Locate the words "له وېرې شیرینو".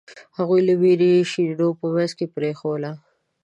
0.67-1.67